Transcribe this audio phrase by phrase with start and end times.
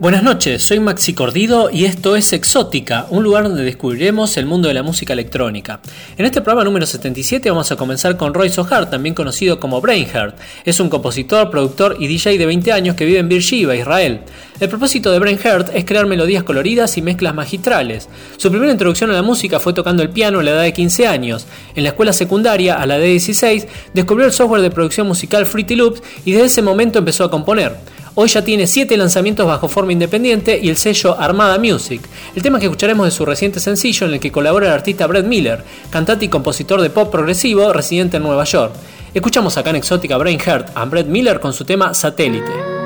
[0.00, 4.68] Buenas noches, soy Maxi Cordido y esto es Exótica, un lugar donde descubriremos el mundo
[4.68, 5.80] de la música electrónica.
[6.16, 10.38] En este programa número 77 vamos a comenzar con Roy Sohar, también conocido como Brainheart.
[10.64, 14.20] Es un compositor, productor y DJ de 20 años que vive en Beersheba, Israel.
[14.58, 18.08] El propósito de Brainheart es crear melodías coloridas y mezclas magistrales.
[18.38, 21.08] Su primera introducción a la música fue tocando el piano a la edad de 15
[21.08, 21.46] años.
[21.74, 25.76] En la escuela secundaria, a la de 16, descubrió el software de producción musical Fruity
[25.76, 27.76] Loops y desde ese momento empezó a componer.
[28.14, 32.02] Hoy ya tiene 7 lanzamientos bajo forma independiente y el sello Armada Music.
[32.34, 35.26] El tema que escucharemos de su reciente sencillo en el que colabora el artista Brett
[35.26, 38.72] Miller, cantante y compositor de pop progresivo residente en Nueva York.
[39.14, 42.79] Escuchamos acá en Exótica Brain Heart a Brett Miller con su tema Satélite.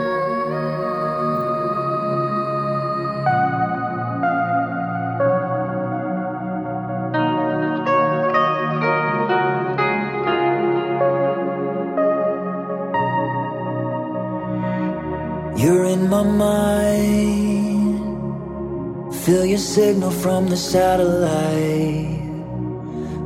[19.74, 22.22] Signal from the satellite.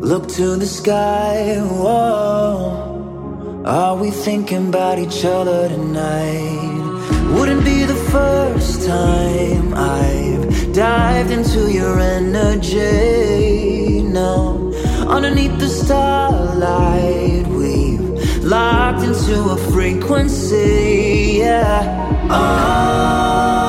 [0.01, 1.61] Look to the sky.
[1.61, 3.63] Whoa.
[3.67, 7.35] Are we thinking about each other tonight?
[7.35, 14.01] Wouldn't be the first time I've dived into your energy.
[14.01, 14.73] No,
[15.07, 18.09] underneath the starlight, we've
[18.43, 21.41] locked into a frequency.
[21.43, 21.85] Yeah.
[22.31, 23.68] Oh.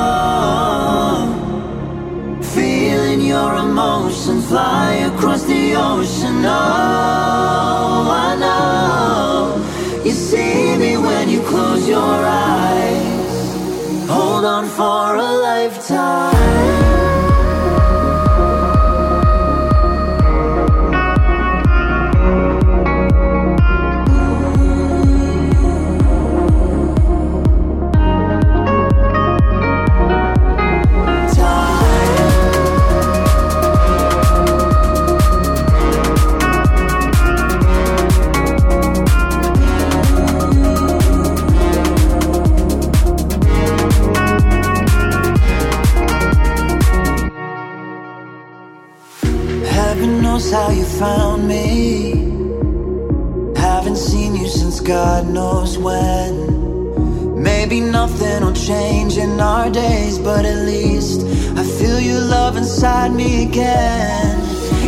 [3.30, 6.38] Your emotion fly across the ocean.
[6.44, 14.08] Oh, I know you see me when you close your eyes.
[14.08, 16.29] Hold on for a lifetime.
[54.90, 56.34] God knows when.
[57.40, 61.20] Maybe nothing will change in our days, but at least
[61.56, 64.36] I feel your love inside me again.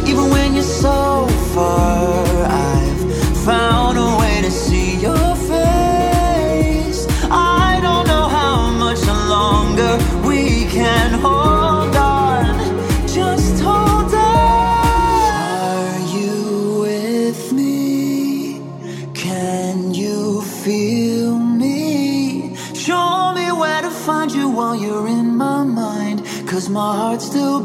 [0.05, 5.12] Even when you're so far, I've found a way to see your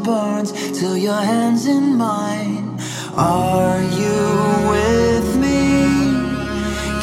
[0.08, 2.66] burns till your hands in mine.
[3.14, 4.20] Are you
[4.74, 5.64] with me?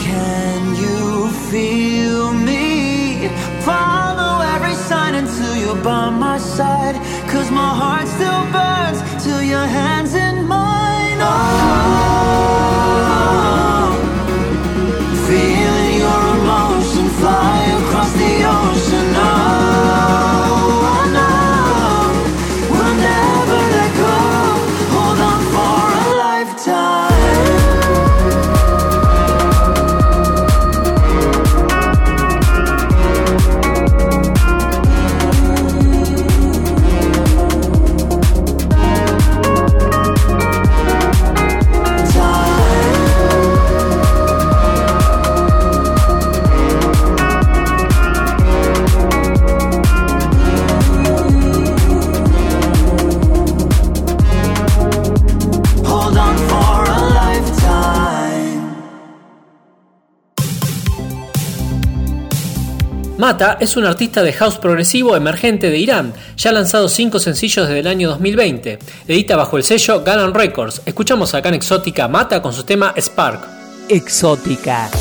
[0.08, 1.02] Can you
[1.52, 2.66] feel me?
[3.70, 6.96] Follow every sign until you're by my side.
[7.32, 8.08] Cause my heart
[63.26, 66.14] Mata es un artista de house progresivo emergente de Irán.
[66.38, 68.78] Ya ha lanzado 5 sencillos desde el año 2020.
[69.08, 70.84] Edita bajo el sello Galan Records.
[70.86, 73.40] Escuchamos acá en Exótica Mata con su tema Spark.
[73.90, 74.92] Exótica.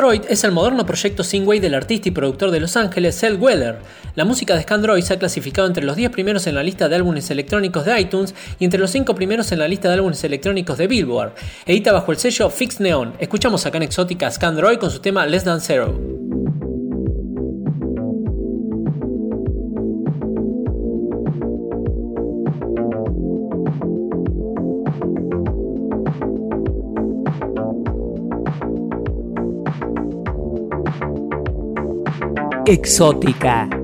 [0.00, 3.80] Scandroid es el moderno proyecto Singway del artista y productor de Los Ángeles, Cell Weller.
[4.14, 6.96] La música de Scandroid se ha clasificado entre los 10 primeros en la lista de
[6.96, 10.78] álbumes electrónicos de iTunes y entre los 5 primeros en la lista de álbumes electrónicos
[10.78, 11.34] de Billboard.
[11.66, 13.12] Edita bajo el sello Fix Neon.
[13.18, 16.39] Escuchamos acá en Exótica Scandroid con su tema Less Than Zero.
[32.70, 33.79] Exótica.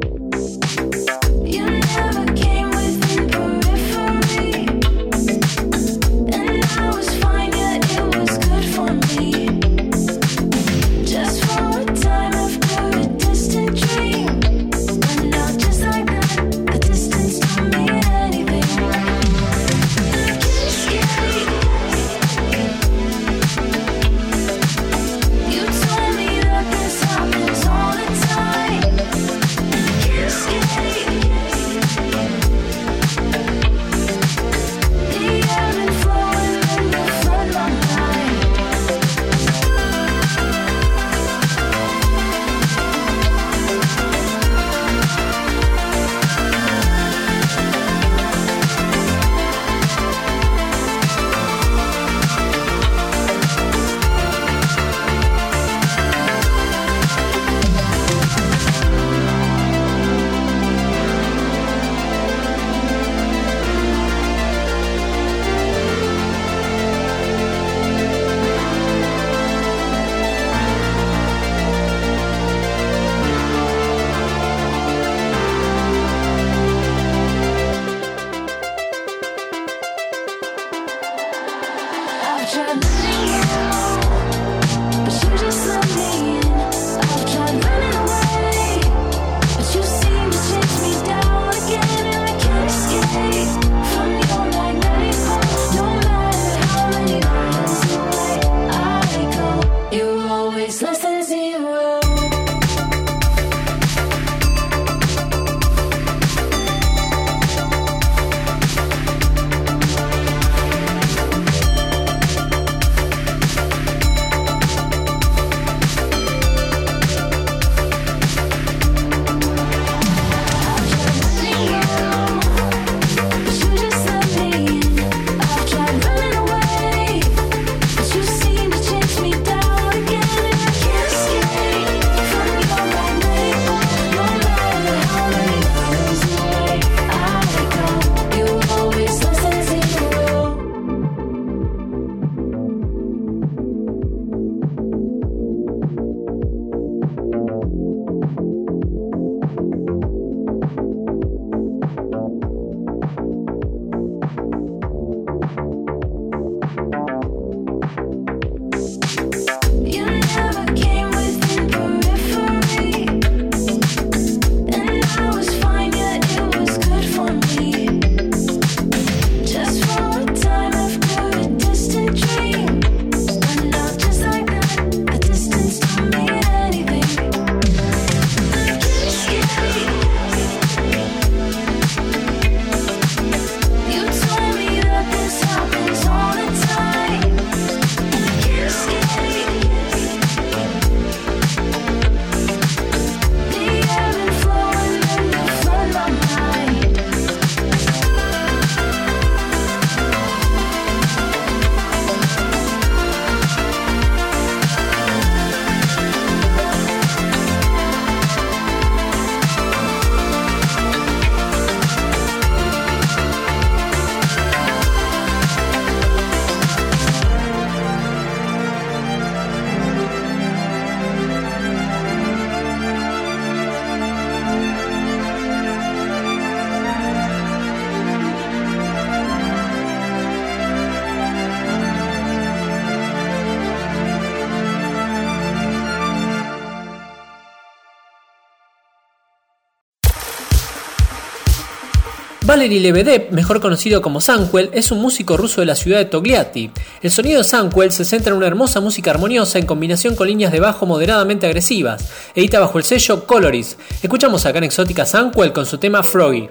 [242.56, 246.70] Valery Lebedev, mejor conocido como Sankwell, es un músico ruso de la ciudad de Togliatti.
[247.02, 250.52] El sonido de Sankwell se centra en una hermosa música armoniosa en combinación con líneas
[250.52, 252.10] de bajo moderadamente agresivas.
[252.34, 253.76] Edita bajo el sello Coloris.
[254.02, 256.48] Escuchamos acá en Exótica Sankwell con su tema Froggy.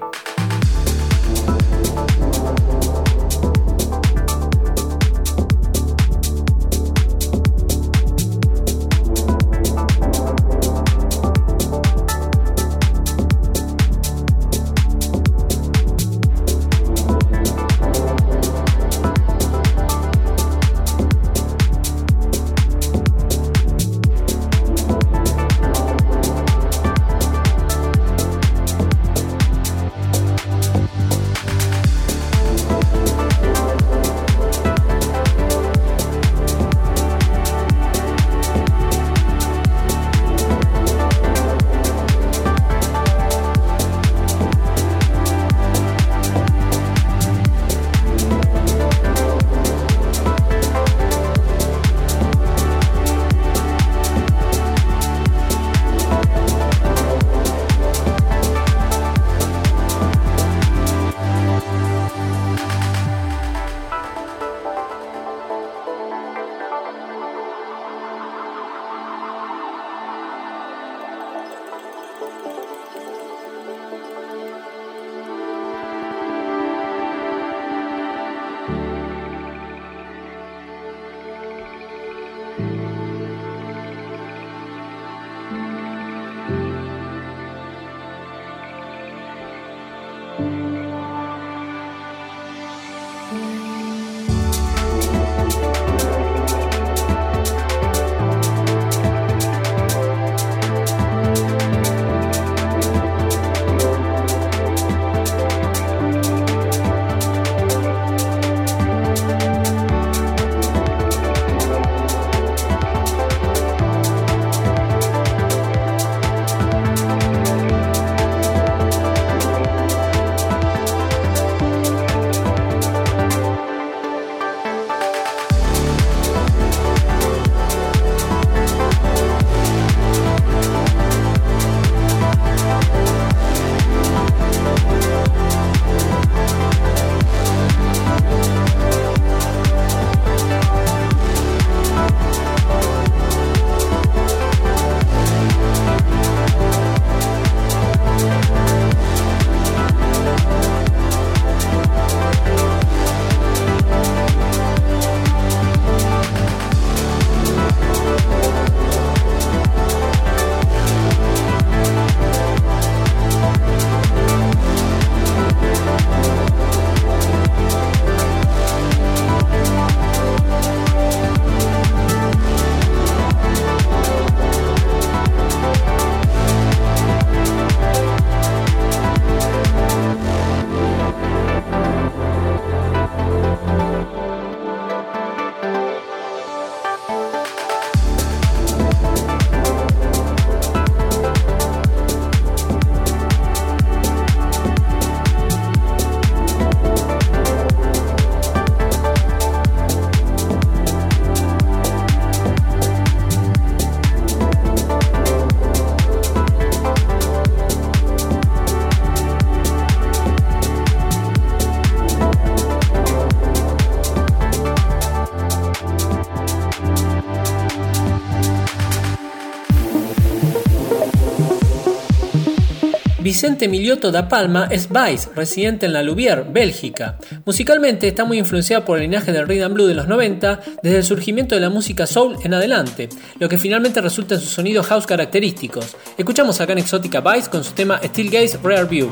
[223.35, 227.17] Vicente Milioto da Palma es Vice, residente en la Louvière, Bélgica.
[227.43, 230.99] Musicalmente está muy influenciado por el linaje del rhythm and blues de los 90, desde
[230.99, 234.87] el surgimiento de la música soul en adelante, lo que finalmente resulta en sus sonidos
[234.87, 235.97] house característicos.
[236.17, 239.11] Escuchamos acá en Exótica Vice con su tema Steel Gaze Rare View.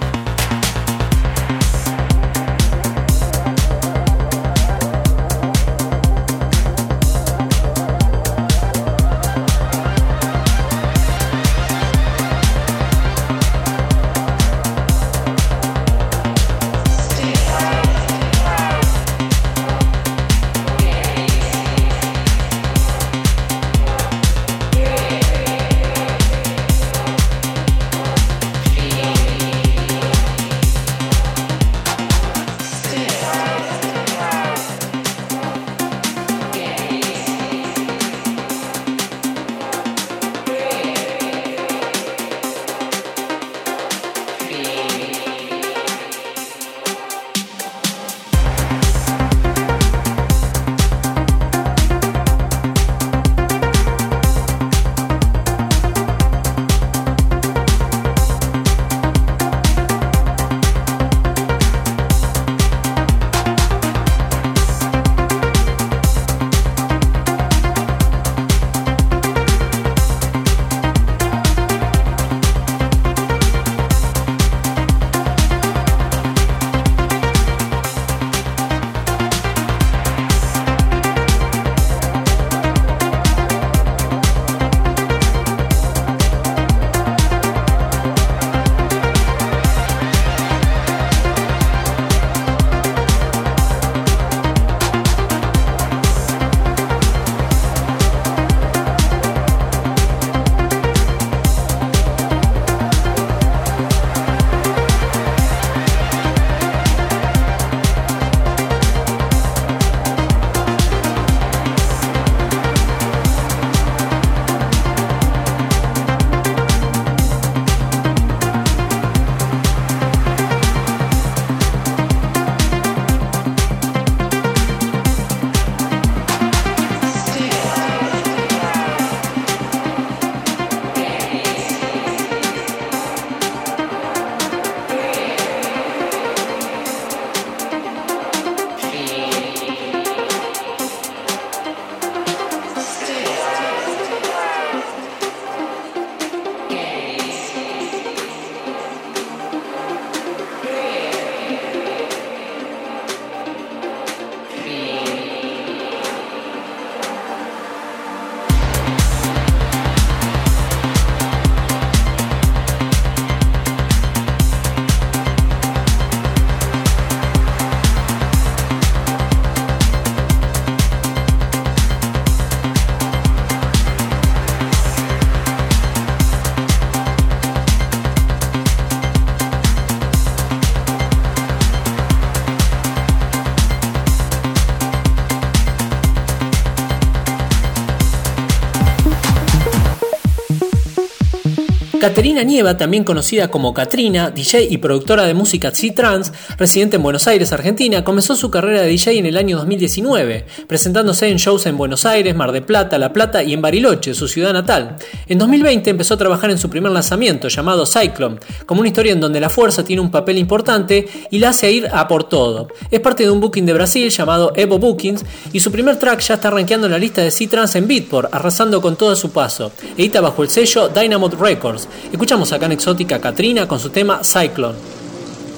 [192.23, 197.27] Caterina Nieva, también conocida como Katrina, DJ y productora de música C-Trans, residente en Buenos
[197.27, 201.75] Aires, Argentina, comenzó su carrera de DJ en el año 2019, presentándose en shows en
[201.75, 204.95] Buenos Aires, Mar de Plata, La Plata y en Bariloche, su ciudad natal.
[205.27, 209.19] En 2020 empezó a trabajar en su primer lanzamiento, llamado Cyclone, como una historia en
[209.19, 212.69] donde la fuerza tiene un papel importante y la hace ir a por todo.
[212.89, 216.35] Es parte de un booking de Brasil llamado Evo Bookings y su primer track ya
[216.35, 219.73] está rankeando en la lista de C-Trans en Beatport, arrasando con todo su paso.
[219.97, 221.89] Edita bajo el sello Dynamite Records.
[222.13, 224.77] Escuchamos acá en Exótica Katrina con su tema Cyclone.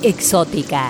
[0.01, 0.89] Exótica.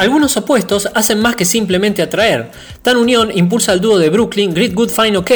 [0.00, 2.50] Algunos opuestos hacen más que simplemente atraer.
[2.80, 5.30] Tan unión impulsa al dúo de Brooklyn Great Good Fine OK,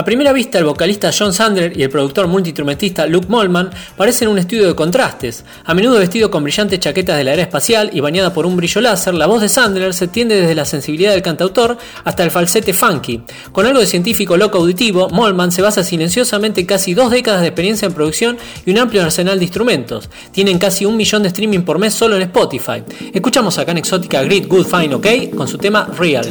[0.00, 4.38] a primera vista, el vocalista John Sander y el productor multiinstrumentista Luke Mollman parecen un
[4.38, 5.44] estudio de contrastes.
[5.62, 8.80] A menudo vestido con brillantes chaquetas de la era espacial y bañada por un brillo
[8.80, 12.72] láser, la voz de Sander se tiende desde la sensibilidad del cantautor hasta el falsete
[12.72, 13.20] funky.
[13.52, 17.48] Con algo de científico loco auditivo, Mollman se basa silenciosamente en casi dos décadas de
[17.48, 20.08] experiencia en producción y un amplio arsenal de instrumentos.
[20.32, 22.82] Tienen casi un millón de streaming por mes solo en Spotify.
[23.12, 26.24] Escuchamos acá en Exótica Great Good Fine OK con su tema Real.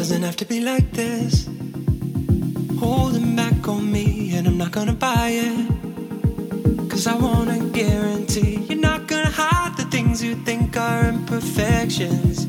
[4.70, 6.90] Not gonna buy it.
[6.90, 12.46] Cause I wanna guarantee you're not gonna hide the things you think are imperfections.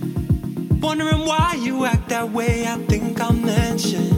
[0.80, 4.08] Wondering why you act that way, I think I'll mention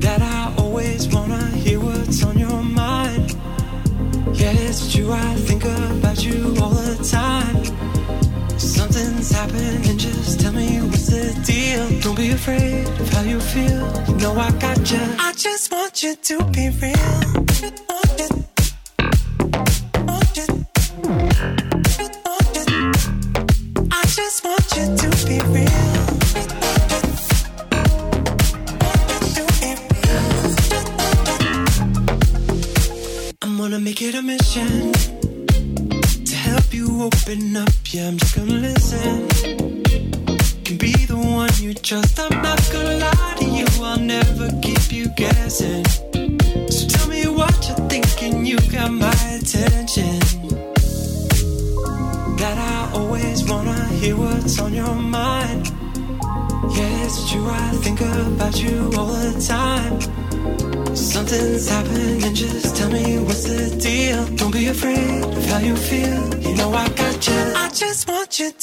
[0.00, 3.36] that I always wanna hear what's on your mind.
[4.32, 7.93] Yeah, it's true, I think about you all the time.
[8.76, 12.00] Something's happening, just tell me what's the deal.
[12.00, 13.86] Don't be afraid of how you feel.
[14.16, 14.98] Know I got you.
[15.18, 18.43] I just want you to be real.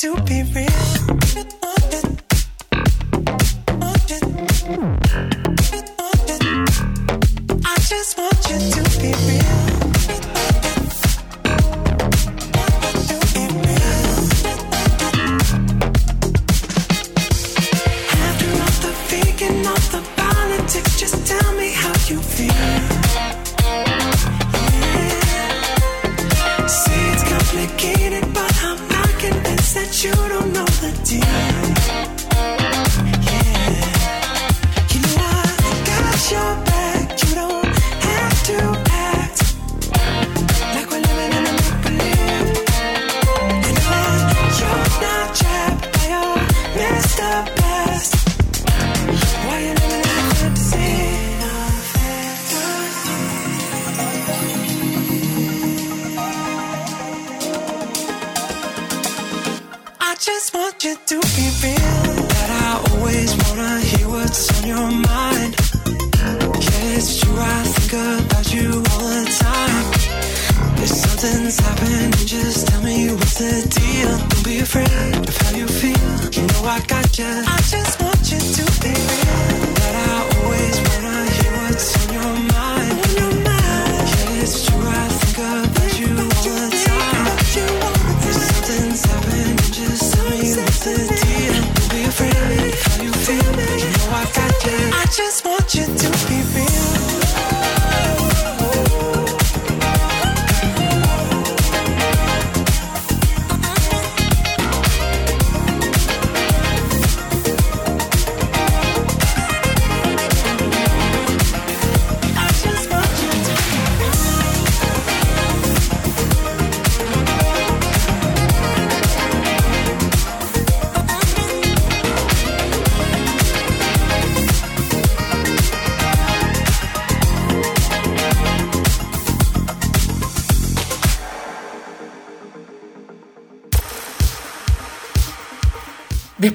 [0.01, 1.60] To be real.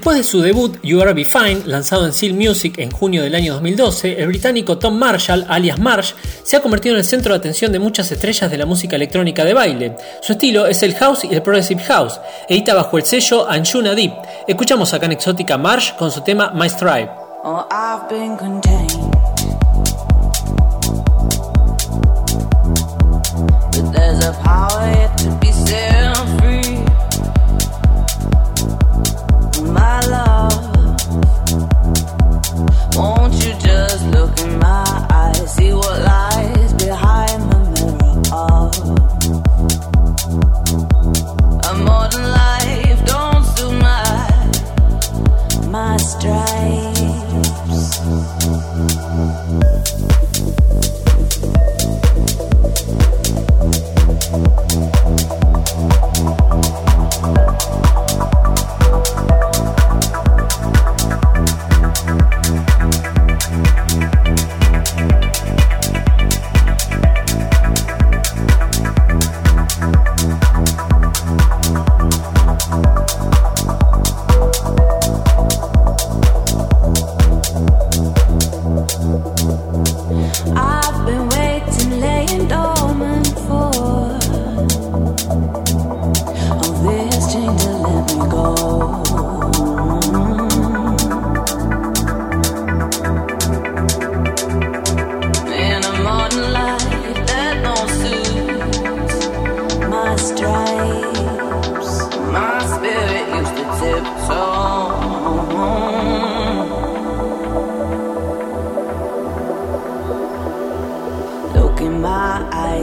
[0.06, 3.34] Después de su debut You Are Be Fine, lanzado en Seal Music en junio del
[3.34, 6.12] año 2012, el británico Tom Marshall, alias Marsh,
[6.44, 9.44] se ha convertido en el centro de atención de muchas estrellas de la música electrónica
[9.44, 9.96] de baile.
[10.22, 12.20] Su estilo es el house y el progressive house.
[12.48, 14.12] Edita bajo el sello Anjuna Deep.
[14.46, 17.10] Escuchamos acá en Exótica Marsh con su tema My Stripe.
[17.42, 17.66] Oh,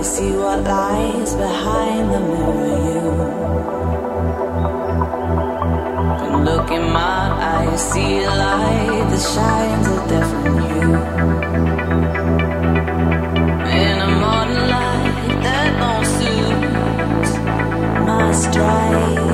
[0.04, 3.04] to see what lies behind the mirror you?
[6.44, 10.88] Look in my eyes see a light that shines a different you.
[13.82, 16.60] In a modern light that don't suit
[18.06, 19.33] my stride.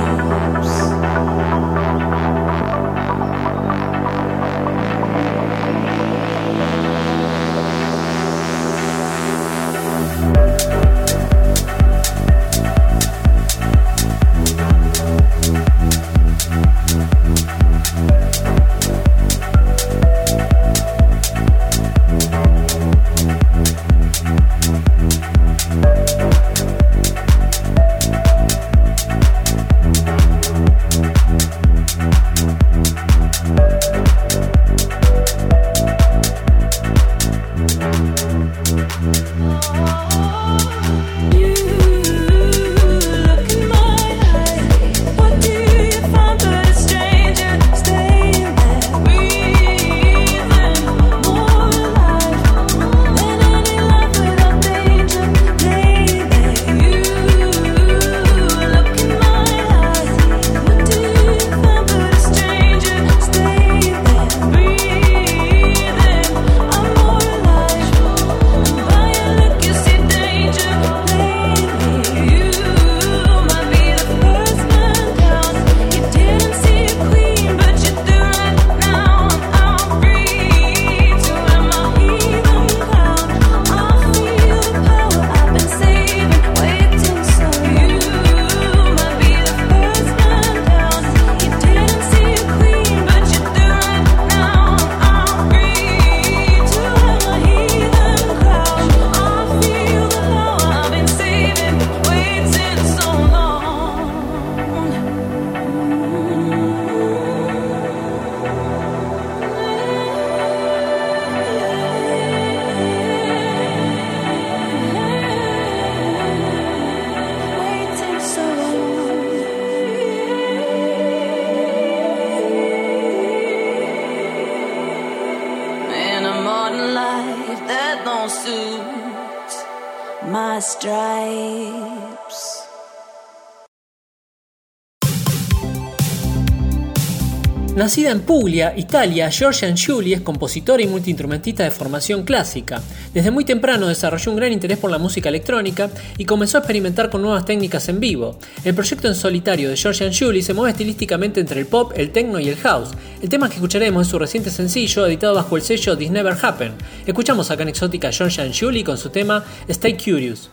[137.75, 142.81] Nacida en Puglia, Italia, Giorgia Anciulli es compositora y multiinstrumentista de formación clásica.
[143.13, 147.09] Desde muy temprano desarrolló un gran interés por la música electrónica y comenzó a experimentar
[147.09, 148.37] con nuevas técnicas en vivo.
[148.65, 152.39] El proyecto en solitario de Giorgia Anciulli se mueve estilísticamente entre el pop, el techno
[152.39, 152.89] y el house.
[153.21, 156.73] El tema que escucharemos es su reciente sencillo editado bajo el sello This Never Happened.
[157.05, 160.49] Escuchamos acá en Exótica Anciulli con su tema Stay Curious.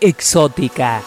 [0.00, 1.02] Exótica.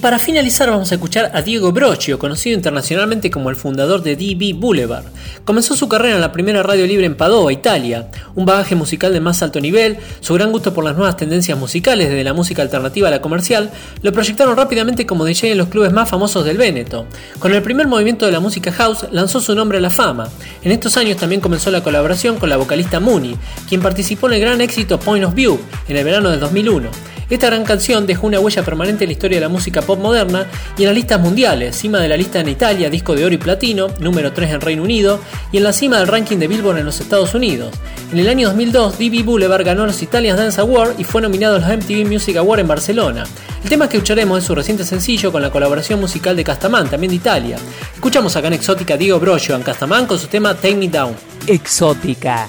[0.00, 4.54] Para finalizar vamos a escuchar a Diego Brocchio, conocido internacionalmente como el fundador de DB
[4.58, 5.04] Boulevard.
[5.44, 8.08] Comenzó su carrera en la primera radio libre en Padova, Italia.
[8.34, 12.08] Un bagaje musical de más alto nivel, su gran gusto por las nuevas tendencias musicales
[12.08, 13.70] desde la música alternativa a la comercial,
[14.02, 17.06] lo proyectaron rápidamente como DJ en los clubes más famosos del Véneto.
[17.38, 20.28] Con el primer movimiento de la música house lanzó su nombre a la fama.
[20.62, 23.36] En estos años también comenzó la colaboración con la vocalista Mooney,
[23.68, 27.09] quien participó en el gran éxito Point of View en el verano del 2001.
[27.30, 30.46] Esta gran canción dejó una huella permanente en la historia de la música pop moderna
[30.76, 33.38] y en las listas mundiales, cima de la lista en Italia, disco de oro y
[33.38, 35.20] platino, número 3 en Reino Unido,
[35.52, 37.72] y en la cima del ranking de Billboard en los Estados Unidos.
[38.10, 39.22] En el año 2002, D.B.
[39.22, 42.68] Boulevard ganó los Italian Dance Awards y fue nominado a los MTV Music Awards en
[42.68, 43.24] Barcelona.
[43.62, 47.10] El tema que escucharemos es su reciente sencillo con la colaboración musical de Castaman, también
[47.10, 47.58] de Italia.
[47.94, 51.14] Escuchamos acá en Exótica Diego Brogio en Castaman con su tema Take Me Down.
[51.46, 52.48] Exótica.